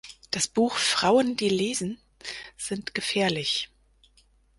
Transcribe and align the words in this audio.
Das 0.31 0.47
Buch 0.47 0.77
„"Frauen, 0.77 1.37
die 1.37 1.47
lesen, 1.49 2.01
sind 2.57 2.95
gefährlich. 2.95 3.69